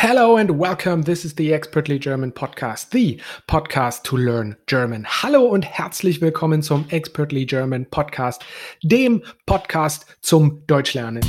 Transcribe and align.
Hello 0.00 0.36
and 0.36 0.60
welcome. 0.60 1.02
This 1.02 1.24
is 1.24 1.34
the 1.34 1.52
Expertly 1.52 1.98
German 1.98 2.30
Podcast, 2.30 2.90
the 2.90 3.20
podcast 3.48 4.04
to 4.04 4.16
learn 4.16 4.56
German. 4.68 5.04
Hallo 5.04 5.46
und 5.46 5.64
herzlich 5.64 6.20
willkommen 6.20 6.62
zum 6.62 6.86
Expertly 6.90 7.44
German 7.44 7.84
Podcast, 7.84 8.44
dem 8.84 9.24
Podcast 9.44 10.06
zum 10.20 10.64
Deutschlernen. 10.68 11.24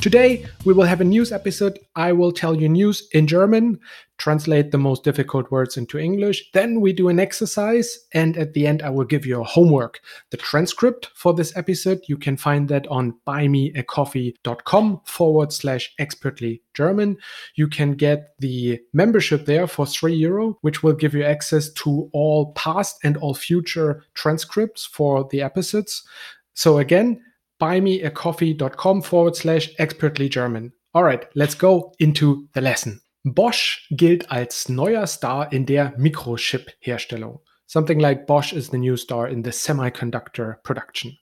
Today, 0.00 0.46
we 0.64 0.72
will 0.72 0.86
have 0.86 1.02
a 1.02 1.04
news 1.04 1.30
episode. 1.30 1.78
I 1.94 2.12
will 2.12 2.32
tell 2.32 2.56
you 2.56 2.70
news 2.70 3.06
in 3.12 3.26
German, 3.26 3.78
translate 4.16 4.70
the 4.70 4.78
most 4.78 5.04
difficult 5.04 5.50
words 5.50 5.76
into 5.76 5.98
English. 5.98 6.50
Then 6.54 6.80
we 6.80 6.94
do 6.94 7.08
an 7.08 7.20
exercise. 7.20 8.06
And 8.14 8.34
at 8.38 8.54
the 8.54 8.66
end, 8.66 8.80
I 8.82 8.88
will 8.88 9.04
give 9.04 9.26
you 9.26 9.42
a 9.42 9.44
homework. 9.44 10.00
The 10.30 10.38
transcript 10.38 11.10
for 11.14 11.34
this 11.34 11.54
episode, 11.54 12.00
you 12.06 12.16
can 12.16 12.38
find 12.38 12.66
that 12.70 12.86
on 12.86 13.14
buymeacoffee.com 13.26 15.02
forward 15.04 15.52
slash 15.52 15.92
expertly 15.98 16.62
German. 16.72 17.18
You 17.56 17.68
can 17.68 17.92
get 17.92 18.30
the 18.38 18.80
membership 18.94 19.44
there 19.44 19.66
for 19.66 19.84
three 19.84 20.14
euro, 20.14 20.56
which 20.62 20.82
will 20.82 20.94
give 20.94 21.12
you 21.12 21.24
access 21.24 21.70
to 21.74 22.08
all 22.14 22.52
past 22.52 22.96
and 23.04 23.18
all 23.18 23.34
future 23.34 24.02
transcripts 24.14 24.86
for 24.86 25.28
the 25.30 25.42
episodes. 25.42 26.02
So 26.54 26.78
again, 26.78 27.20
buymeacoffee.com 27.60 29.02
forward 29.02 29.36
slash 29.36 29.70
expertly 29.78 30.28
German. 30.28 30.72
Alright, 30.94 31.28
let's 31.34 31.54
go 31.56 31.92
into 31.98 32.48
the 32.54 32.60
lesson. 32.60 33.00
Bosch 33.22 33.86
gilt 33.90 34.30
als 34.30 34.68
neuer 34.68 35.06
Star 35.06 35.52
in 35.52 35.66
der 35.66 35.92
Mikrochip-Herstellung. 35.98 37.40
Something 37.72 38.00
like 38.00 38.26
Bosch 38.26 38.52
is 38.52 38.70
the 38.70 38.78
new 38.78 38.96
star 38.96 39.28
in 39.28 39.44
the 39.44 39.52
semiconductor 39.52 40.56
production. 40.64 41.16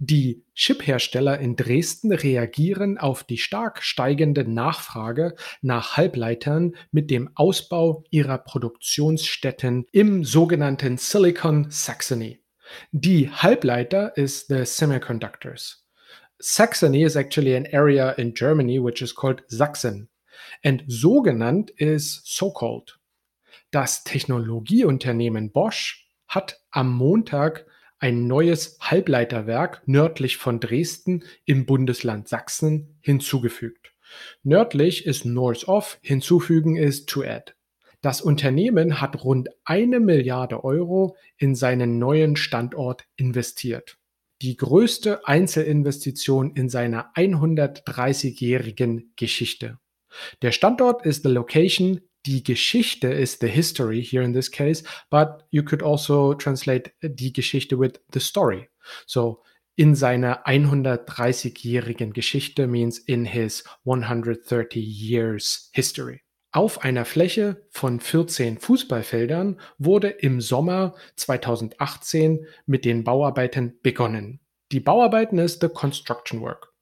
Die 0.00 0.42
Chiphersteller 0.54 1.38
in 1.38 1.54
Dresden 1.54 2.12
reagieren 2.12 2.98
auf 2.98 3.22
die 3.22 3.38
stark 3.38 3.80
steigende 3.80 4.44
Nachfrage 4.44 5.36
nach 5.62 5.96
Halbleitern 5.96 6.74
mit 6.90 7.12
dem 7.12 7.30
Ausbau 7.36 8.02
ihrer 8.10 8.38
Produktionsstätten 8.38 9.86
im 9.92 10.24
sogenannten 10.24 10.98
Silicon 10.98 11.70
Saxony. 11.70 12.40
Die 12.92 13.30
Halbleiter 13.30 14.16
is 14.16 14.46
the 14.46 14.64
semiconductors. 14.64 15.76
Saxony 16.40 17.02
is 17.02 17.16
actually 17.16 17.54
an 17.54 17.66
area 17.66 18.12
in 18.18 18.34
Germany 18.34 18.78
which 18.78 19.02
is 19.02 19.14
called 19.14 19.42
Sachsen. 19.48 20.08
And 20.62 20.82
so 20.88 21.22
genannt 21.22 21.70
is 21.76 22.22
so 22.24 22.50
called. 22.50 22.98
Das 23.70 24.04
Technologieunternehmen 24.04 25.52
Bosch 25.52 26.06
hat 26.28 26.60
am 26.70 26.92
Montag 26.92 27.66
ein 27.98 28.26
neues 28.26 28.78
Halbleiterwerk 28.80 29.82
nördlich 29.86 30.36
von 30.36 30.60
Dresden 30.60 31.24
im 31.44 31.64
Bundesland 31.66 32.28
Sachsen 32.28 32.98
hinzugefügt. 33.00 33.92
Nördlich 34.42 35.06
ist 35.06 35.24
north 35.24 35.66
of, 35.68 35.98
hinzufügen 36.02 36.76
ist 36.76 37.08
to 37.08 37.22
add. 37.22 37.54
Das 38.04 38.20
Unternehmen 38.20 39.00
hat 39.00 39.24
rund 39.24 39.48
eine 39.64 39.98
Milliarde 39.98 40.62
Euro 40.62 41.16
in 41.38 41.54
seinen 41.54 41.98
neuen 41.98 42.36
Standort 42.36 43.06
investiert. 43.16 43.96
Die 44.42 44.58
größte 44.58 45.26
Einzelinvestition 45.26 46.54
in 46.54 46.68
seiner 46.68 47.14
130-jährigen 47.14 49.14
Geschichte. 49.16 49.78
Der 50.42 50.52
Standort 50.52 51.06
ist 51.06 51.22
the 51.22 51.30
location, 51.30 52.02
die 52.26 52.44
Geschichte 52.44 53.08
ist 53.08 53.40
the 53.40 53.48
history 53.48 54.04
here 54.04 54.22
in 54.22 54.34
this 54.34 54.50
case, 54.50 54.84
but 55.08 55.46
you 55.48 55.64
could 55.64 55.82
also 55.82 56.34
translate 56.34 56.92
die 57.02 57.32
Geschichte 57.32 57.78
with 57.78 57.92
the 58.12 58.20
story. 58.20 58.68
So 59.06 59.42
in 59.76 59.94
seiner 59.94 60.46
130-jährigen 60.46 62.12
Geschichte 62.12 62.66
means 62.66 62.98
in 62.98 63.24
his 63.24 63.64
130 63.86 64.78
years 64.78 65.70
history. 65.72 66.23
Auf 66.54 66.84
einer 66.84 67.04
Fläche 67.04 67.66
von 67.68 67.98
14 67.98 68.58
Fußballfeldern 68.58 69.58
wurde 69.78 70.10
im 70.10 70.40
Sommer 70.40 70.94
2018 71.16 72.46
mit 72.64 72.84
den 72.84 73.02
Bauarbeiten 73.02 73.80
begonnen. 73.82 74.38
Die 74.70 74.78
Bauarbeiten 74.78 75.38
ist 75.38 75.62
the 75.62 75.68
construction 75.68 76.42
work. 76.42 76.72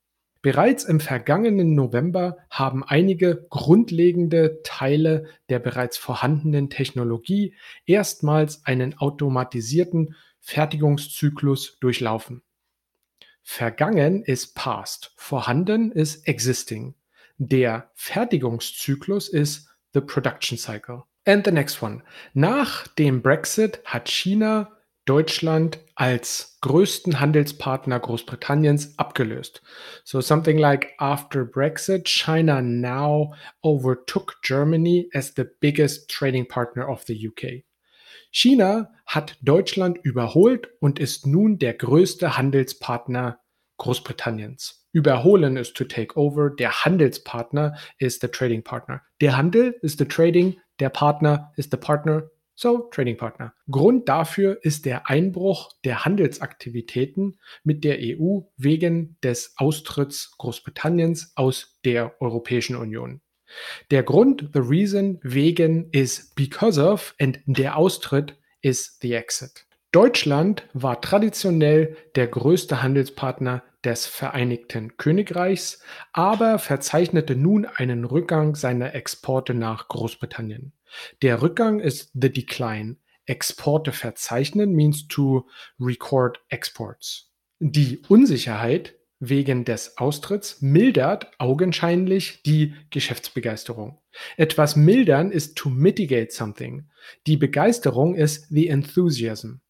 Bereits 0.43 0.83
im 0.83 0.99
vergangenen 0.99 1.73
November 1.73 2.37
haben 2.51 2.83
einige 2.83 3.47
grundlegende 3.49 4.61
Teile 4.61 5.25
der 5.49 5.57
bereits 5.57 5.97
vorhandenen 5.97 6.69
Technologie 6.69 7.55
erstmals 7.87 8.63
einen 8.67 8.99
automatisierten 8.99 10.13
Fertigungszyklus 10.39 11.79
durchlaufen. 11.79 12.43
Vergangen 13.41 14.21
ist 14.21 14.53
past, 14.53 15.13
vorhanden 15.15 15.91
ist 15.91 16.27
existing. 16.27 16.93
Der 17.37 17.91
Fertigungszyklus 17.95 19.29
ist 19.29 19.67
the 19.93 20.01
production 20.01 20.57
cycle. 20.57 21.03
And 21.25 21.45
the 21.45 21.51
next 21.51 21.81
one. 21.81 22.03
Nach 22.33 22.87
dem 22.87 23.21
Brexit 23.21 23.81
hat 23.85 24.09
China 24.09 24.71
Deutschland 25.05 25.79
als 25.95 26.57
größten 26.61 27.19
Handelspartner 27.19 27.99
Großbritanniens 27.99 28.97
abgelöst. 28.97 29.61
So 30.05 30.21
something 30.21 30.57
like 30.57 30.93
after 30.97 31.43
Brexit, 31.43 32.07
China 32.07 32.61
now 32.61 33.33
overtook 33.61 34.41
Germany 34.41 35.09
as 35.13 35.33
the 35.35 35.43
biggest 35.59 36.09
trading 36.09 36.47
partner 36.47 36.87
of 36.87 37.03
the 37.03 37.27
UK. 37.27 37.65
China 38.31 38.91
hat 39.05 39.37
Deutschland 39.41 39.99
überholt 40.03 40.69
und 40.79 40.99
ist 40.99 41.27
nun 41.27 41.59
der 41.59 41.73
größte 41.73 42.37
Handelspartner 42.37 43.39
Großbritanniens. 43.77 44.82
Überholen 44.93 45.57
ist 45.57 45.75
to 45.75 45.83
take 45.83 46.17
over. 46.17 46.51
Der 46.51 46.85
Handelspartner 46.85 47.75
ist 47.97 48.21
the 48.21 48.27
trading 48.27 48.63
partner. 48.63 49.01
Der 49.19 49.35
Handel 49.35 49.75
ist 49.81 49.99
the 49.99 50.05
trading. 50.05 50.57
Der 50.79 50.89
Partner 50.89 51.51
ist 51.57 51.71
the 51.71 51.77
partner. 51.77 52.29
So, 52.55 52.89
Trading 52.91 53.17
Partner. 53.17 53.55
Grund 53.69 54.07
dafür 54.07 54.59
ist 54.61 54.85
der 54.85 55.09
Einbruch 55.09 55.71
der 55.83 56.05
Handelsaktivitäten 56.05 57.39
mit 57.63 57.83
der 57.83 57.97
EU 57.99 58.41
wegen 58.57 59.17
des 59.23 59.55
Austritts 59.57 60.37
Großbritanniens 60.37 61.33
aus 61.35 61.79
der 61.83 62.21
Europäischen 62.21 62.75
Union. 62.75 63.21
Der 63.89 64.03
Grund, 64.03 64.49
the 64.53 64.59
reason, 64.59 65.19
wegen 65.23 65.89
ist 65.91 66.35
because 66.35 66.79
of 66.79 67.15
and 67.19 67.39
der 67.45 67.75
Austritt 67.75 68.37
ist 68.61 69.01
the 69.01 69.13
exit. 69.13 69.65
Deutschland 69.91 70.67
war 70.73 71.01
traditionell 71.01 71.97
der 72.15 72.27
größte 72.27 72.81
Handelspartner 72.81 73.63
des 73.83 74.05
Vereinigten 74.05 74.97
Königreichs, 74.97 75.81
aber 76.11 76.59
verzeichnete 76.59 77.35
nun 77.35 77.65
einen 77.65 78.05
Rückgang 78.05 78.55
seiner 78.55 78.95
Exporte 78.95 79.53
nach 79.53 79.87
Großbritannien. 79.87 80.73
Der 81.21 81.41
Rückgang 81.41 81.79
ist 81.79 82.11
the 82.13 82.31
decline. 82.31 82.97
Exporte 83.25 83.91
verzeichnen 83.91 84.73
means 84.73 85.07
to 85.07 85.47
record 85.79 86.39
exports. 86.49 87.31
Die 87.59 88.01
Unsicherheit 88.09 88.95
wegen 89.19 89.63
des 89.63 89.97
Austritts 89.97 90.61
mildert 90.61 91.31
augenscheinlich 91.39 92.41
die 92.43 92.73
Geschäftsbegeisterung. 92.89 94.01
Etwas 94.35 94.75
mildern 94.75 95.31
ist 95.31 95.55
to 95.55 95.69
mitigate 95.69 96.31
something. 96.31 96.89
Die 97.25 97.37
Begeisterung 97.37 98.15
ist 98.15 98.49
the 98.49 98.67
enthusiasm. 98.67 99.61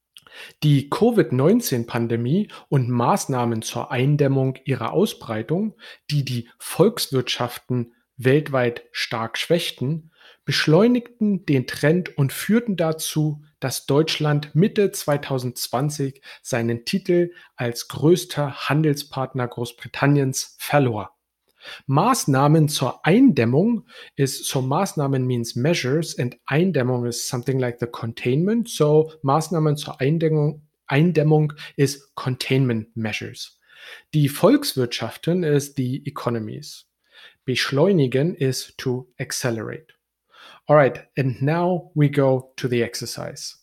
Die 0.63 0.89
Covid-19-Pandemie 0.89 2.49
und 2.69 2.89
Maßnahmen 2.89 3.61
zur 3.61 3.91
Eindämmung 3.91 4.57
ihrer 4.65 4.93
Ausbreitung, 4.93 5.75
die 6.09 6.25
die 6.25 6.49
Volkswirtschaften 6.57 7.93
weltweit 8.17 8.83
stark 8.91 9.37
schwächten, 9.37 10.11
beschleunigten 10.45 11.45
den 11.45 11.67
Trend 11.67 12.17
und 12.17 12.33
führten 12.33 12.75
dazu, 12.75 13.43
dass 13.59 13.85
Deutschland 13.85 14.55
Mitte 14.55 14.91
2020 14.91 16.21
seinen 16.41 16.85
Titel 16.85 17.31
als 17.55 17.87
größter 17.87 18.67
Handelspartner 18.69 19.47
Großbritanniens 19.47 20.55
verlor. 20.59 21.15
Maßnahmen 21.87 22.69
zur 22.69 23.05
Eindämmung 23.05 23.85
is 24.15 24.47
so 24.47 24.61
Maßnahmen 24.61 25.25
means 25.25 25.55
measures 25.55 26.17
and 26.17 26.37
Eindämmung 26.47 27.05
is 27.05 27.27
something 27.27 27.59
like 27.59 27.79
the 27.79 27.87
containment. 27.87 28.69
So 28.69 29.11
Maßnahmen 29.23 29.77
zur 29.77 29.99
Eindämmung, 29.99 30.61
Eindämmung 30.87 31.53
ist 31.75 32.15
containment 32.15 32.95
measures. 32.95 33.59
Die 34.13 34.29
Volkswirtschaften 34.29 35.43
is 35.43 35.73
the 35.75 36.01
economies. 36.05 36.85
Beschleunigen 37.45 38.35
is 38.35 38.73
to 38.77 39.07
accelerate. 39.19 39.93
All 40.67 40.77
right, 40.77 41.05
and 41.17 41.41
now 41.41 41.91
we 41.93 42.09
go 42.09 42.53
to 42.55 42.67
the 42.69 42.81
exercise. 42.81 43.62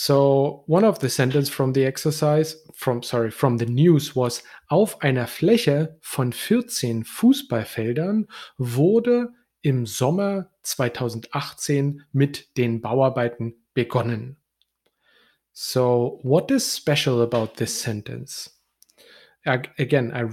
So 0.00 0.62
one 0.68 0.84
of 0.84 1.00
the 1.00 1.08
sentence 1.08 1.48
from 1.48 1.72
the 1.72 1.84
exercise, 1.84 2.54
from 2.72 3.02
sorry, 3.02 3.32
from 3.32 3.58
the 3.58 3.66
news 3.66 4.14
was 4.14 4.44
auf 4.68 5.02
einer 5.02 5.26
Fläche 5.26 5.96
von 6.00 6.32
14 6.32 7.02
Fußballfeldern 7.02 8.28
wurde 8.58 9.30
im 9.62 9.86
Sommer 9.86 10.52
2018 10.62 12.02
mit 12.12 12.56
den 12.56 12.80
Bauarbeiten 12.80 13.56
begonnen. 13.74 14.36
So 15.52 16.20
what 16.22 16.52
is 16.52 16.76
special 16.76 17.20
about 17.20 17.54
this 17.56 17.82
sentence? 17.82 18.54
again, 19.44 20.12
I, 20.12 20.26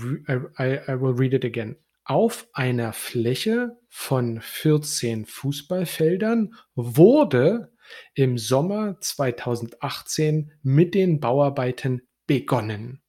I, 0.59 0.79
I 0.87 0.93
will 0.93 1.13
read 1.13 1.33
it 1.33 1.43
again. 1.43 1.75
Auf 2.03 2.47
einer 2.53 2.93
Fläche 2.93 3.75
von 3.89 4.39
14 4.41 5.25
Fußballfeldern 5.25 6.53
wurde 6.75 7.71
im 8.13 8.37
Sommer 8.37 8.99
2018 8.99 10.51
mit 10.63 10.93
den 10.93 11.19
Bauarbeiten 11.19 12.01
begonnen. 12.27 13.01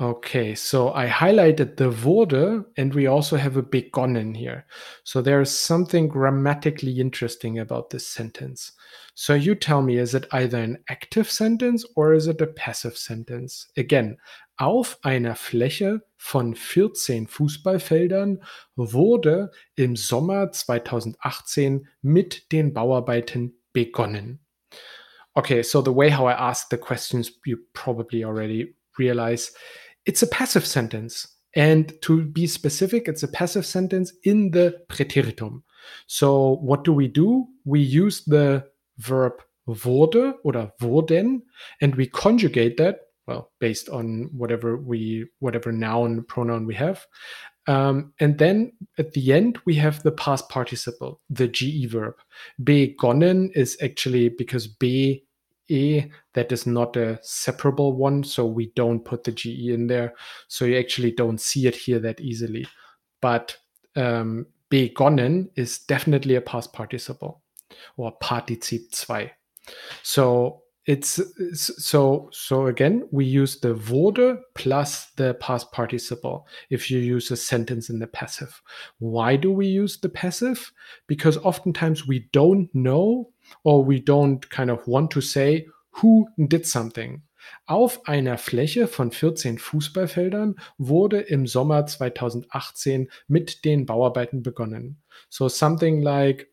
Okay, 0.00 0.54
so 0.54 0.90
I 0.94 1.06
highlighted 1.06 1.76
the 1.76 2.02
wurde, 2.02 2.64
and 2.78 2.94
we 2.94 3.06
also 3.06 3.36
have 3.36 3.58
a 3.58 3.62
begonnen 3.62 4.34
here. 4.34 4.64
So 5.04 5.20
there's 5.20 5.50
something 5.50 6.08
grammatically 6.08 6.98
interesting 6.98 7.58
about 7.58 7.90
this 7.90 8.06
sentence. 8.08 8.72
So 9.14 9.34
you 9.34 9.54
tell 9.54 9.82
me, 9.82 9.98
is 9.98 10.14
it 10.14 10.26
either 10.32 10.58
an 10.58 10.78
active 10.88 11.30
sentence 11.30 11.84
or 11.94 12.14
is 12.14 12.26
it 12.26 12.40
a 12.40 12.46
passive 12.46 12.96
sentence? 12.96 13.68
Again, 13.76 14.16
auf 14.56 14.98
einer 15.02 15.34
Fläche 15.34 16.00
von 16.16 16.54
14 16.54 17.26
Fußballfeldern 17.28 18.42
wurde 18.76 19.50
im 19.76 19.96
Sommer 19.96 20.50
2018 20.52 21.86
mit 22.00 22.50
den 22.50 22.72
Bauarbeiten 22.72 23.61
begonnen. 23.74 24.38
Okay, 25.36 25.62
so 25.62 25.80
the 25.80 25.92
way 25.92 26.08
how 26.08 26.26
I 26.26 26.32
ask 26.32 26.68
the 26.68 26.78
questions, 26.78 27.30
you 27.46 27.58
probably 27.72 28.24
already 28.24 28.74
realize 28.98 29.50
it's 30.04 30.22
a 30.22 30.26
passive 30.26 30.66
sentence. 30.66 31.26
And 31.54 31.92
to 32.02 32.24
be 32.24 32.46
specific, 32.46 33.08
it's 33.08 33.22
a 33.22 33.28
passive 33.28 33.66
sentence 33.66 34.12
in 34.24 34.50
the 34.50 34.78
Präteritum. 34.88 35.62
So 36.06 36.56
what 36.62 36.84
do 36.84 36.92
we 36.92 37.08
do? 37.08 37.46
We 37.64 37.80
use 37.80 38.24
the 38.24 38.64
verb 38.98 39.42
wurde 39.66 40.34
oder 40.44 40.72
wurden 40.80 41.42
and 41.80 41.94
we 41.94 42.06
conjugate 42.06 42.76
that 42.76 43.00
well 43.26 43.50
based 43.60 43.88
on 43.88 44.28
whatever 44.32 44.76
we 44.76 45.26
whatever 45.38 45.70
noun 45.70 46.24
pronoun 46.24 46.66
we 46.66 46.74
have 46.74 47.06
um, 47.66 48.12
and 48.20 48.38
then 48.38 48.72
at 48.98 49.12
the 49.12 49.32
end 49.32 49.58
we 49.64 49.74
have 49.74 50.02
the 50.02 50.12
past 50.12 50.48
participle 50.48 51.20
the 51.30 51.48
ge 51.48 51.86
verb 51.88 52.14
begonnen 52.64 53.50
is 53.54 53.76
actually 53.82 54.28
because 54.28 54.66
be 54.66 55.24
that 56.34 56.52
is 56.52 56.66
not 56.66 56.96
a 56.96 57.18
separable 57.22 57.94
one, 57.94 58.24
so 58.24 58.44
we 58.44 58.72
don't 58.74 59.04
put 59.04 59.24
the 59.24 59.32
GE 59.32 59.68
in 59.68 59.86
there. 59.86 60.14
So 60.48 60.64
you 60.64 60.78
actually 60.78 61.12
don't 61.12 61.40
see 61.40 61.66
it 61.66 61.74
here 61.74 61.98
that 62.00 62.20
easily. 62.20 62.66
But 63.20 63.56
um, 63.96 64.46
begonnen 64.70 65.48
is 65.56 65.78
definitely 65.78 66.34
a 66.34 66.40
past 66.40 66.72
participle 66.72 67.42
or 67.96 68.16
Partizip 68.18 68.90
2. 68.90 69.30
So 70.02 70.61
it's 70.84 71.20
so 71.54 72.28
so 72.32 72.66
again 72.66 73.06
we 73.12 73.24
use 73.24 73.60
the 73.60 73.72
wurde 73.72 74.40
plus 74.54 75.12
the 75.16 75.32
past 75.34 75.70
participle 75.70 76.44
if 76.70 76.90
you 76.90 76.98
use 76.98 77.30
a 77.30 77.36
sentence 77.36 77.88
in 77.88 78.00
the 78.00 78.06
passive 78.06 78.60
why 78.98 79.36
do 79.36 79.52
we 79.52 79.66
use 79.66 80.00
the 80.00 80.08
passive 80.08 80.72
because 81.06 81.38
oftentimes 81.44 82.08
we 82.08 82.28
don't 82.32 82.68
know 82.74 83.32
or 83.64 83.84
we 83.84 84.00
don't 84.00 84.48
kind 84.50 84.70
of 84.70 84.86
want 84.88 85.10
to 85.10 85.20
say 85.20 85.66
who 86.00 86.28
did 86.36 86.66
something. 86.66 87.22
Auf 87.66 88.06
einer 88.06 88.38
Fläche 88.38 88.86
von 88.86 89.10
14 89.10 89.58
Fußballfeldern 89.58 90.56
wurde 90.78 91.20
im 91.20 91.46
Sommer 91.46 91.86
2018 91.86 93.10
mit 93.26 93.64
den 93.64 93.84
Bauarbeiten 93.84 94.42
begonnen. 94.42 95.02
So 95.28 95.48
something 95.48 96.02
like 96.02 96.48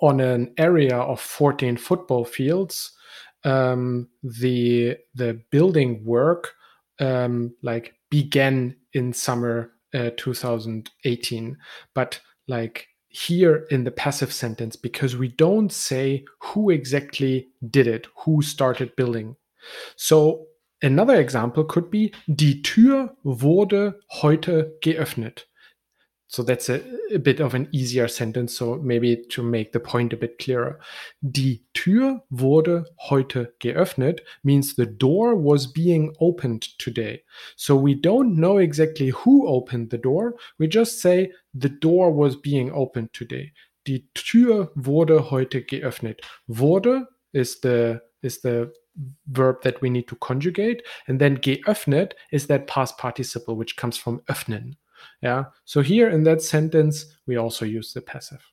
on 0.00 0.20
an 0.20 0.52
area 0.56 1.00
of 1.02 1.20
14 1.20 1.76
football 1.76 2.24
fields, 2.24 2.96
um, 3.44 4.08
the 4.22 4.96
the 5.14 5.40
building 5.50 6.04
work 6.04 6.52
um, 7.00 7.54
like 7.62 7.94
began 8.10 8.76
in 8.92 9.12
summer 9.12 9.72
uh, 9.94 10.10
2018, 10.16 11.56
but 11.94 12.20
like 12.48 12.88
here 13.08 13.66
in 13.70 13.84
the 13.84 13.90
passive 13.90 14.32
sentence 14.32 14.74
because 14.74 15.16
we 15.16 15.28
don't 15.28 15.72
say 15.72 16.24
who 16.40 16.70
exactly 16.70 17.48
did 17.70 17.86
it, 17.86 18.08
who 18.24 18.42
started 18.42 18.94
building. 18.96 19.36
So 19.96 20.46
another 20.82 21.20
example 21.20 21.64
could 21.64 21.90
be 21.90 22.12
Die 22.28 22.60
Tür 22.62 23.14
wurde 23.24 24.00
heute 24.10 24.72
geöffnet. 24.82 25.46
So 26.34 26.42
that's 26.42 26.68
a, 26.68 26.82
a, 27.12 27.18
bit 27.20 27.38
of 27.38 27.54
an 27.54 27.68
easier 27.70 28.08
sentence. 28.08 28.56
So 28.58 28.74
maybe 28.74 29.24
to 29.30 29.40
make 29.40 29.70
the 29.70 29.78
point 29.78 30.12
a 30.12 30.16
bit 30.16 30.38
clearer. 30.40 30.80
Die 31.22 31.60
Tür 31.74 32.22
wurde 32.28 32.86
heute 33.08 33.54
geöffnet 33.60 34.18
means 34.42 34.74
the 34.74 34.84
door 34.84 35.36
was 35.36 35.72
being 35.72 36.12
opened 36.18 36.62
today. 36.78 37.22
So 37.54 37.76
we 37.76 37.94
don't 37.94 38.34
know 38.34 38.58
exactly 38.58 39.10
who 39.10 39.46
opened 39.46 39.90
the 39.90 39.98
door. 39.98 40.34
We 40.58 40.66
just 40.66 41.00
say 41.00 41.30
the 41.54 41.68
door 41.68 42.12
was 42.12 42.34
being 42.34 42.72
opened 42.72 43.12
today. 43.12 43.52
Die 43.86 44.02
Tür 44.14 44.72
wurde 44.74 45.30
heute 45.30 45.62
geöffnet. 45.62 46.20
Wurde 46.48 47.06
is 47.32 47.60
the 47.60 48.00
is 48.22 48.40
the 48.40 48.72
verb 49.26 49.62
that 49.62 49.80
we 49.82 49.90
need 49.90 50.08
to 50.08 50.16
conjugate, 50.16 50.82
and 51.06 51.20
then 51.20 51.36
geöffnet 51.38 52.12
is 52.32 52.48
that 52.48 52.66
past 52.66 52.98
participle 52.98 53.54
which 53.54 53.76
comes 53.76 53.96
from 53.96 54.20
öffnen. 54.28 54.74
Yeah. 55.22 55.44
So 55.64 55.80
here 55.80 56.08
in 56.08 56.24
that 56.24 56.42
sentence, 56.42 57.06
we 57.26 57.36
also 57.36 57.64
use 57.64 57.92
the 57.92 58.00
passive. 58.00 58.44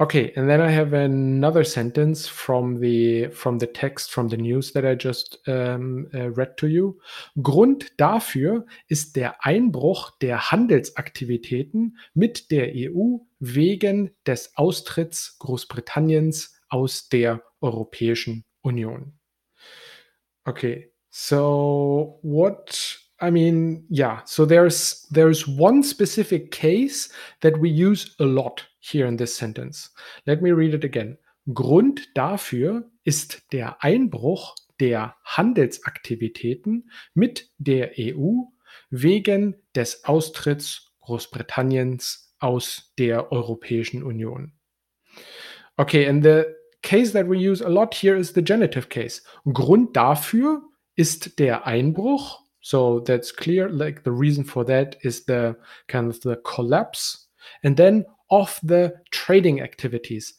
Okay, 0.00 0.32
and 0.34 0.50
then 0.50 0.60
I 0.60 0.70
have 0.70 0.92
another 0.92 1.62
sentence 1.62 2.26
from 2.26 2.80
the 2.80 3.28
from 3.28 3.60
the 3.60 3.68
text 3.68 4.10
from 4.10 4.26
the 4.26 4.36
news 4.36 4.72
that 4.72 4.84
I 4.84 4.96
just 4.96 5.38
um, 5.46 6.08
uh, 6.12 6.30
read 6.30 6.56
to 6.56 6.66
you. 6.66 6.98
Grund 7.40 7.92
dafür 7.96 8.66
ist 8.88 9.14
der 9.14 9.46
Einbruch 9.46 10.10
der 10.20 10.50
Handelsaktivitäten 10.50 11.96
mit 12.12 12.50
der 12.50 12.72
EU 12.74 13.18
wegen 13.38 14.10
des 14.26 14.56
Austritts 14.56 15.38
Großbritanniens 15.38 16.60
aus 16.68 17.08
der 17.08 17.44
Europäischen 17.60 18.44
Union. 18.62 19.12
Okay, 20.44 20.90
so 21.10 22.18
what 22.22 22.98
I 23.24 23.30
mean, 23.30 23.86
yeah. 23.88 24.20
So 24.26 24.44
there's 24.44 25.06
there's 25.10 25.48
one 25.48 25.82
specific 25.82 26.50
case 26.50 27.08
that 27.40 27.58
we 27.58 27.70
use 27.70 28.14
a 28.20 28.24
lot 28.24 28.66
here 28.80 29.06
in 29.06 29.16
this 29.16 29.34
sentence. 29.34 29.88
Let 30.26 30.42
me 30.42 30.52
read 30.52 30.74
it 30.74 30.84
again. 30.84 31.16
Grund 31.54 32.14
dafür 32.14 32.84
ist 33.04 33.42
der 33.52 33.82
Einbruch 33.82 34.54
der 34.78 35.14
Handelsaktivitäten 35.24 36.90
mit 37.14 37.48
der 37.56 37.92
EU 37.98 38.42
wegen 38.90 39.56
des 39.74 40.04
Austritts 40.04 40.92
Großbritanniens 41.00 42.34
aus 42.40 42.92
der 42.98 43.32
Europäischen 43.32 44.02
Union. 44.02 44.52
Okay, 45.78 46.06
and 46.06 46.22
the 46.22 46.44
case 46.82 47.12
that 47.12 47.26
we 47.26 47.38
use 47.38 47.64
a 47.64 47.68
lot 47.70 47.94
here 47.94 48.18
is 48.18 48.34
the 48.34 48.42
genitive 48.42 48.90
case. 48.90 49.22
Grund 49.50 49.96
dafür 49.96 50.62
ist 50.94 51.38
der 51.38 51.66
Einbruch 51.66 52.43
So 52.64 53.00
that's 53.00 53.30
clear. 53.30 53.68
Like 53.68 54.04
the 54.04 54.10
reason 54.10 54.42
for 54.42 54.64
that 54.64 54.96
is 55.02 55.26
the 55.26 55.54
kind 55.86 56.08
of 56.08 56.18
the 56.22 56.36
collapse. 56.36 57.26
And 57.62 57.76
then 57.76 58.06
of 58.30 58.58
the 58.62 58.94
trading 59.10 59.60
activities. 59.60 60.38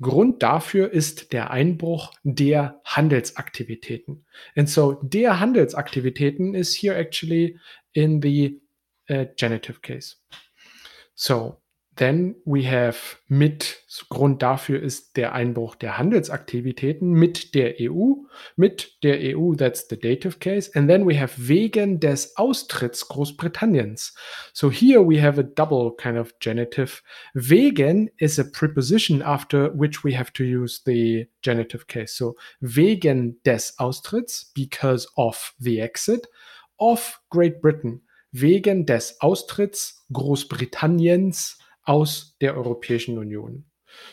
Grund 0.00 0.44
dafür 0.44 0.92
ist 0.92 1.32
der 1.32 1.50
Einbruch 1.50 2.12
der 2.22 2.80
Handelsaktivitäten. 2.84 4.24
And 4.56 4.70
so 4.70 4.92
der 5.02 5.40
Handelsaktivitäten 5.40 6.54
is 6.54 6.72
here 6.72 6.94
actually 6.96 7.58
in 7.94 8.22
the 8.22 8.60
uh, 9.10 9.24
genitive 9.34 9.82
case. 9.82 10.18
So 11.16 11.59
Then 11.96 12.36
we 12.46 12.70
have 12.70 13.18
mit, 13.28 13.82
Grund 14.08 14.40
dafür 14.42 14.80
ist 14.80 15.16
der 15.16 15.34
Einbruch 15.34 15.74
der 15.74 15.98
Handelsaktivitäten 15.98 17.10
mit 17.10 17.54
der 17.54 17.74
EU. 17.80 18.14
Mit 18.56 19.02
der 19.02 19.36
EU, 19.36 19.54
that's 19.54 19.86
the 19.90 19.98
dative 19.98 20.38
case. 20.38 20.70
And 20.74 20.88
then 20.88 21.06
we 21.06 21.20
have 21.20 21.34
wegen 21.36 22.00
des 22.00 22.36
Austritts 22.36 23.08
Großbritanniens. 23.08 24.14
So 24.54 24.70
here 24.70 25.06
we 25.06 25.20
have 25.20 25.38
a 25.38 25.42
double 25.42 25.92
kind 25.96 26.16
of 26.16 26.32
genitive. 26.38 27.02
Wegen 27.34 28.08
is 28.18 28.38
a 28.38 28.44
preposition 28.44 29.20
after 29.20 29.70
which 29.76 30.04
we 30.04 30.16
have 30.16 30.32
to 30.34 30.44
use 30.44 30.82
the 30.86 31.28
genitive 31.42 31.86
case. 31.86 32.16
So 32.16 32.36
wegen 32.60 33.40
des 33.44 33.74
Austritts, 33.78 34.52
because 34.54 35.08
of 35.16 35.54
the 35.58 35.80
exit 35.80 36.28
of 36.78 37.20
Great 37.28 37.60
Britain. 37.60 38.02
Wegen 38.32 38.86
des 38.86 39.16
Austritts 39.20 40.06
Großbritanniens 40.12 41.59
aus 41.90 42.36
der 42.40 42.56
Europäischen 42.56 43.18
Union. 43.18 43.64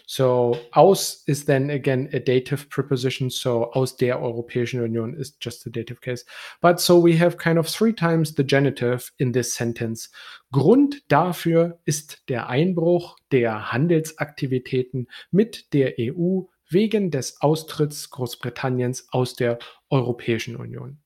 So 0.08 0.58
aus 0.72 1.22
is 1.28 1.46
then 1.46 1.70
again 1.70 2.10
a 2.12 2.18
dative 2.18 2.68
preposition. 2.70 3.30
So 3.30 3.72
aus 3.72 3.96
der 3.96 4.20
Europäischen 4.20 4.82
Union 4.82 5.14
is 5.14 5.38
just 5.40 5.64
the 5.64 5.70
dative 5.70 6.02
case. 6.02 6.26
But 6.60 6.80
so 6.80 7.00
we 7.00 7.20
have 7.20 7.38
kind 7.38 7.60
of 7.60 7.70
three 7.70 7.94
times 7.94 8.34
the 8.34 8.44
genitive 8.44 9.12
in 9.20 9.32
this 9.32 9.54
sentence. 9.54 10.10
Grund 10.52 11.04
dafür 11.10 11.80
ist 11.86 12.28
der 12.30 12.50
Einbruch 12.50 13.16
der 13.32 13.72
Handelsaktivitäten 13.72 15.08
mit 15.30 15.72
der 15.72 15.94
EU 16.00 16.46
wegen 16.72 17.12
des 17.12 17.40
Austritts 17.42 18.10
Großbritanniens 18.10 19.08
aus 19.12 19.36
der 19.36 19.60
Europäischen 19.92 20.56
Union. 20.56 20.98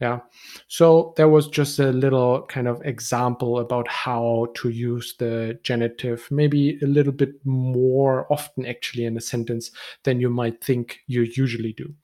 Yeah. 0.00 0.20
So 0.68 1.14
there 1.16 1.28
was 1.28 1.48
just 1.48 1.78
a 1.78 1.92
little 1.92 2.46
kind 2.48 2.68
of 2.68 2.80
example 2.84 3.60
about 3.60 3.88
how 3.88 4.48
to 4.56 4.68
use 4.68 5.14
the 5.18 5.58
genitive, 5.62 6.26
maybe 6.30 6.78
a 6.82 6.86
little 6.86 7.12
bit 7.12 7.34
more 7.44 8.30
often 8.32 8.66
actually 8.66 9.04
in 9.04 9.16
a 9.16 9.20
sentence 9.20 9.70
than 10.04 10.20
you 10.20 10.30
might 10.30 10.62
think 10.62 10.98
you 11.06 11.22
usually 11.22 11.72
do. 11.72 11.94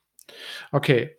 Okay, 0.73 1.11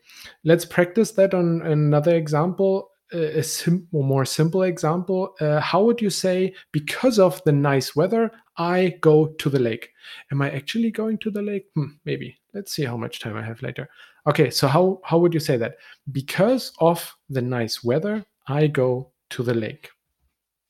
let's 0.43 0.65
practice 0.65 1.12
that 1.12 1.33
on 1.33 1.62
another 1.62 2.15
example. 2.15 2.89
A 3.12 3.43
sim- 3.43 3.88
more 3.91 4.25
simple 4.25 4.63
example. 4.63 5.36
Uh, 5.39 5.60
how 5.60 5.83
would 5.83 6.01
you 6.01 6.10
say, 6.10 6.55
because 6.72 7.19
of 7.19 7.43
the 7.43 7.51
nice 7.51 7.95
weather, 7.95 8.31
I 8.57 8.98
go 9.01 9.27
to 9.27 9.50
the 9.50 9.60
lake? 9.60 9.91
Am 10.31 10.41
I 10.41 10.50
actually 10.50 10.89
going 10.89 11.19
to 11.19 11.29
the 11.29 11.43
lake? 11.43 11.67
Hmm, 11.75 11.98
maybe. 12.05 12.36
Let's 12.55 12.72
see 12.72 12.86
how 12.86 12.98
much 12.98 13.19
time 13.19 13.38
I 13.38 13.43
have 13.43 13.62
later. 13.62 13.88
Okay, 14.27 14.49
so 14.49 14.67
how, 14.67 15.01
how 15.03 15.17
would 15.17 15.33
you 15.33 15.39
say 15.39 15.57
that? 15.57 15.75
Because 16.11 16.71
of 16.79 17.13
the 17.29 17.41
nice 17.41 17.83
weather, 17.83 18.25
I 18.47 18.67
go 18.67 19.11
to 19.31 19.43
the 19.43 19.53
lake. 19.53 19.89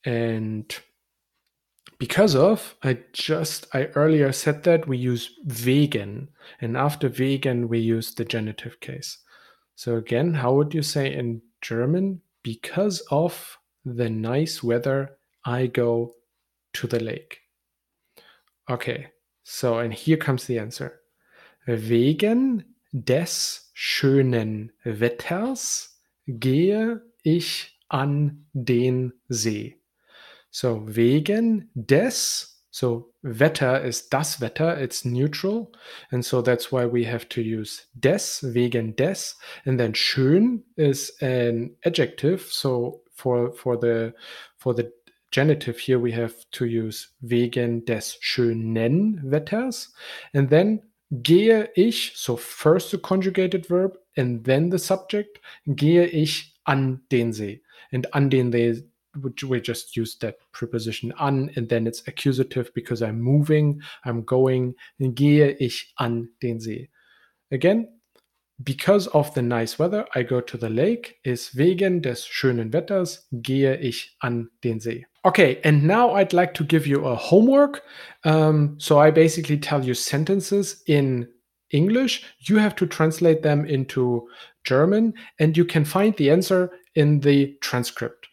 And 0.04 0.74
because 1.98 2.34
of, 2.34 2.74
I 2.82 2.98
just, 3.12 3.66
I 3.72 3.84
earlier 3.94 4.32
said 4.32 4.64
that 4.64 4.88
we 4.88 4.98
use 4.98 5.38
wegen. 5.64 6.28
And 6.60 6.76
after 6.76 7.08
wegen, 7.08 7.68
we 7.68 7.78
use 7.78 8.14
the 8.14 8.24
genitive 8.24 8.80
case. 8.80 9.18
So 9.76 9.96
again, 9.96 10.34
how 10.34 10.52
would 10.54 10.74
you 10.74 10.82
say 10.82 11.14
in 11.14 11.40
German? 11.62 12.20
Because 12.42 13.00
of 13.10 13.58
the 13.84 14.10
nice 14.10 14.62
weather, 14.62 15.16
I 15.44 15.66
go 15.68 16.14
to 16.74 16.86
the 16.86 17.00
lake. 17.00 17.38
Okay, 18.68 19.08
so, 19.44 19.78
and 19.78 19.92
here 19.92 20.16
comes 20.16 20.46
the 20.46 20.58
answer. 20.58 21.00
Wegen 21.66 22.64
des 22.94 23.70
schönen 23.74 24.72
Wetters 24.84 26.00
gehe 26.28 27.02
ich 27.24 27.76
an 27.88 28.46
den 28.52 29.12
See. 29.28 29.80
So, 30.50 30.82
wegen 30.86 31.70
des, 31.74 32.64
so 32.70 33.12
Wetter 33.22 33.82
is 33.82 34.08
das 34.08 34.40
Wetter, 34.40 34.80
it's 34.80 35.04
neutral. 35.04 35.72
And 36.12 36.24
so 36.24 36.40
that's 36.40 36.70
why 36.70 36.86
we 36.86 37.04
have 37.04 37.28
to 37.30 37.40
use 37.40 37.88
des, 37.98 38.40
wegen 38.42 38.94
des. 38.94 39.34
And 39.64 39.78
then 39.80 39.94
schön 39.94 40.62
is 40.76 41.16
an 41.20 41.76
adjective. 41.84 42.42
So 42.52 43.02
for, 43.12 43.52
for 43.54 43.76
the, 43.76 44.14
for 44.56 44.72
the 44.72 44.92
genitive 45.32 45.80
here, 45.80 45.98
we 45.98 46.12
have 46.12 46.48
to 46.52 46.64
use 46.64 47.08
wegen 47.20 47.84
des 47.84 48.16
schönen 48.20 49.20
Wetters. 49.24 49.92
And 50.32 50.48
then 50.48 50.82
gehe 51.22 51.68
ich, 51.74 52.12
so 52.16 52.36
first 52.36 52.90
the 52.90 52.98
conjugated 52.98 53.66
verb 53.66 53.96
and 54.16 54.44
then 54.44 54.70
the 54.70 54.78
subject, 54.78 55.40
gehe 55.66 56.06
ich 56.06 56.54
an 56.66 57.02
den 57.10 57.32
See. 57.32 57.62
And 57.92 58.06
an 58.12 58.28
den 58.28 58.52
See, 58.52 58.82
which 59.20 59.44
we 59.44 59.60
just 59.60 59.96
used 59.96 60.20
that 60.22 60.38
preposition 60.52 61.12
an, 61.18 61.50
and 61.56 61.68
then 61.68 61.86
it's 61.86 62.02
accusative 62.08 62.72
because 62.74 63.02
I'm 63.02 63.20
moving, 63.20 63.80
I'm 64.04 64.24
going, 64.24 64.74
gehe 65.00 65.56
ich 65.60 65.92
an 65.98 66.30
den 66.40 66.60
See. 66.60 66.88
Again, 67.50 67.93
because 68.64 69.06
of 69.08 69.32
the 69.34 69.42
nice 69.42 69.78
weather, 69.78 70.06
I 70.14 70.22
go 70.22 70.40
to 70.40 70.56
the 70.56 70.70
lake, 70.70 71.16
is 71.24 71.54
wegen 71.54 72.00
des 72.00 72.26
schönen 72.26 72.72
Wetters, 72.72 73.26
gehe 73.32 73.76
ich 73.76 74.16
an 74.22 74.50
den 74.62 74.80
See. 74.80 75.06
Okay, 75.24 75.60
and 75.64 75.84
now 75.84 76.14
I'd 76.14 76.32
like 76.32 76.54
to 76.54 76.64
give 76.64 76.86
you 76.86 77.06
a 77.06 77.14
homework. 77.14 77.82
Um, 78.24 78.76
so 78.78 78.98
I 78.98 79.10
basically 79.10 79.58
tell 79.58 79.84
you 79.84 79.94
sentences 79.94 80.82
in 80.86 81.28
English. 81.70 82.24
You 82.40 82.58
have 82.58 82.76
to 82.76 82.86
translate 82.86 83.42
them 83.42 83.64
into 83.64 84.28
German, 84.64 85.14
and 85.38 85.56
you 85.56 85.64
can 85.64 85.84
find 85.84 86.14
the 86.16 86.30
answer 86.30 86.70
in 86.94 87.20
the 87.20 87.56
transcript. 87.60 88.28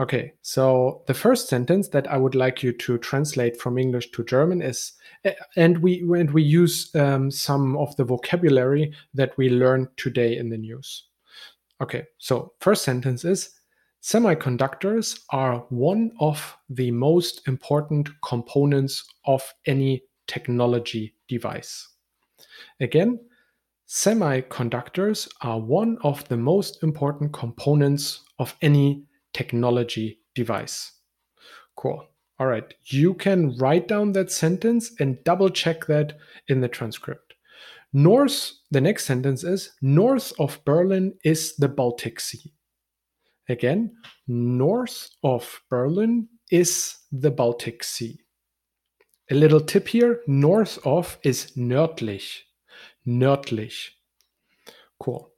Okay, 0.00 0.32
so 0.40 1.04
the 1.06 1.14
first 1.14 1.48
sentence 1.48 1.88
that 1.88 2.10
I 2.10 2.16
would 2.16 2.34
like 2.34 2.62
you 2.62 2.72
to 2.72 2.98
translate 2.98 3.60
from 3.60 3.78
English 3.78 4.10
to 4.12 4.24
German 4.24 4.62
is 4.62 4.92
and 5.54 5.78
we 5.78 6.00
and 6.00 6.30
we 6.30 6.42
use 6.42 6.92
um, 6.94 7.30
some 7.30 7.76
of 7.76 7.94
the 7.96 8.04
vocabulary 8.04 8.92
that 9.14 9.36
we 9.36 9.50
learned 9.50 9.88
today 9.96 10.36
in 10.36 10.48
the 10.48 10.56
news. 10.56 11.04
Okay, 11.80 12.04
so 12.18 12.54
first 12.60 12.84
sentence 12.84 13.24
is 13.24 13.50
semiconductors 14.02 15.20
are 15.30 15.58
one 15.68 16.10
of 16.20 16.56
the 16.70 16.90
most 16.90 17.46
important 17.46 18.08
components 18.22 19.04
of 19.26 19.42
any 19.66 20.02
technology 20.26 21.14
device. 21.28 21.88
Again, 22.80 23.20
semiconductors 23.88 25.28
are 25.42 25.60
one 25.60 25.98
of 26.02 26.26
the 26.28 26.36
most 26.36 26.82
important 26.82 27.32
components 27.32 28.24
of 28.38 28.56
any 28.62 29.04
technology 29.32 30.20
device. 30.34 30.92
Cool. 31.76 32.06
All 32.38 32.46
right, 32.46 32.74
you 32.86 33.14
can 33.14 33.56
write 33.56 33.88
down 33.88 34.12
that 34.12 34.32
sentence 34.32 34.92
and 34.98 35.22
double 35.24 35.48
check 35.48 35.86
that 35.86 36.18
in 36.48 36.60
the 36.60 36.68
transcript. 36.68 37.34
North, 37.92 38.52
the 38.70 38.80
next 38.80 39.04
sentence 39.04 39.44
is 39.44 39.72
North 39.82 40.32
of 40.38 40.58
Berlin 40.64 41.14
is 41.24 41.54
the 41.56 41.68
Baltic 41.68 42.20
Sea. 42.20 42.52
Again, 43.48 43.94
north 44.26 45.10
of 45.22 45.60
Berlin 45.68 46.28
is 46.50 46.96
the 47.12 47.30
Baltic 47.30 47.84
Sea. 47.84 48.18
A 49.30 49.34
little 49.34 49.60
tip 49.60 49.88
here 49.88 50.20
north 50.26 50.78
of 50.86 51.18
is 51.22 51.52
nördlich. 51.56 52.42
Nördlich. 53.06 53.90
Cool. 54.98 55.31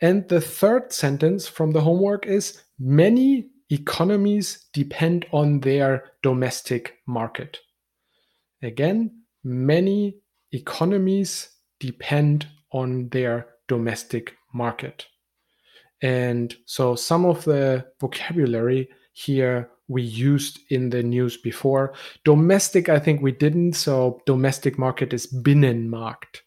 And 0.00 0.28
the 0.28 0.40
third 0.40 0.92
sentence 0.92 1.46
from 1.46 1.72
the 1.72 1.80
homework 1.80 2.26
is 2.26 2.62
many 2.78 3.50
economies 3.70 4.66
depend 4.72 5.26
on 5.32 5.60
their 5.60 6.12
domestic 6.22 6.96
market. 7.06 7.58
Again, 8.62 9.22
many 9.44 10.18
economies 10.52 11.50
depend 11.78 12.46
on 12.72 13.08
their 13.10 13.46
domestic 13.68 14.34
market. 14.52 15.06
And 16.02 16.54
so 16.66 16.94
some 16.94 17.24
of 17.24 17.44
the 17.44 17.86
vocabulary 18.00 18.88
here 19.12 19.70
we 19.88 20.02
used 20.02 20.60
in 20.70 20.90
the 20.90 21.02
news 21.02 21.36
before. 21.36 21.94
Domestic, 22.24 22.88
I 22.88 22.98
think 22.98 23.22
we 23.22 23.32
didn't. 23.32 23.74
So 23.74 24.20
domestic 24.24 24.78
market 24.78 25.12
is 25.12 25.26
Binnenmarkt. 25.26 26.42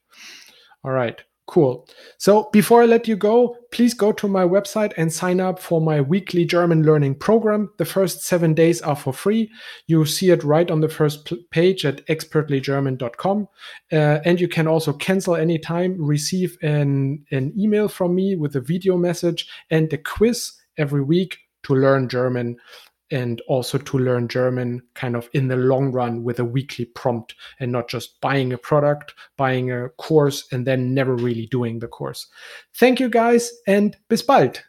All 0.83 0.91
right. 0.91 1.21
Cool. 1.53 1.87
So 2.17 2.49
before 2.51 2.81
I 2.81 2.87
let 2.87 3.07
you 3.07 3.15
go, 3.15 3.55
please 3.71 3.93
go 3.93 4.11
to 4.11 4.27
my 4.27 4.43
website 4.43 4.91
and 4.97 5.13
sign 5.13 5.39
up 5.39 5.59
for 5.59 5.79
my 5.79 6.01
weekly 6.01 6.45
German 6.45 6.81
learning 6.81 7.19
program. 7.19 7.69
The 7.77 7.85
first 7.85 8.23
seven 8.23 8.55
days 8.55 8.81
are 8.81 8.95
for 8.95 9.13
free. 9.13 9.51
You 9.85 10.03
see 10.05 10.31
it 10.31 10.43
right 10.43 10.71
on 10.71 10.81
the 10.81 10.89
first 10.89 11.31
page 11.51 11.85
at 11.85 12.03
expertlygerman.com. 12.07 13.47
Uh, 13.91 13.95
and 14.25 14.41
you 14.41 14.47
can 14.47 14.67
also 14.67 14.93
cancel 14.93 15.35
anytime, 15.35 15.95
receive 16.03 16.57
an, 16.63 17.23
an 17.29 17.53
email 17.55 17.87
from 17.87 18.15
me 18.15 18.35
with 18.35 18.55
a 18.55 18.59
video 18.59 18.97
message 18.97 19.47
and 19.69 19.93
a 19.93 19.99
quiz 19.99 20.53
every 20.79 21.03
week 21.03 21.37
to 21.61 21.75
learn 21.75 22.09
German 22.09 22.57
and 23.11 23.41
also 23.47 23.77
to 23.77 23.97
learn 23.97 24.27
German 24.27 24.81
kind 24.95 25.15
of 25.15 25.29
in 25.33 25.47
the 25.47 25.55
long 25.55 25.91
run 25.91 26.23
with 26.23 26.39
a 26.39 26.45
weekly 26.45 26.85
prompt 26.85 27.35
and 27.59 27.71
not 27.71 27.87
just 27.87 28.19
buying 28.21 28.53
a 28.53 28.57
product, 28.57 29.13
buying 29.37 29.71
a 29.71 29.89
course, 29.89 30.47
and 30.51 30.65
then 30.65 30.93
never 30.93 31.15
really 31.15 31.47
doing 31.47 31.79
the 31.79 31.87
course. 31.87 32.27
Thank 32.75 32.99
you 32.99 33.09
guys 33.09 33.51
and 33.67 33.95
bis 34.09 34.21
bald. 34.21 34.63